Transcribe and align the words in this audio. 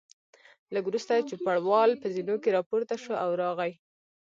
لږ 0.73 0.83
وروسته 0.87 1.25
چوپړوال 1.29 1.91
په 2.01 2.07
زینو 2.15 2.35
کې 2.43 2.55
راپورته 2.57 2.95
شو 3.03 3.13
او 3.23 3.29
راغی. 3.41 3.71